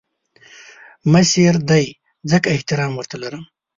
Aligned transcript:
مشر 1.11 1.55
دی 1.69 1.85
ځکه 2.31 2.47
احترام 2.55 2.91
ورته 2.95 3.15
لرم 3.23 3.43